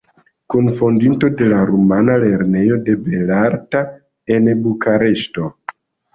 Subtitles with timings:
[0.51, 3.85] Kunfondinto de la rumana Lernejo de belarto
[4.39, 5.55] en Bukareŝto.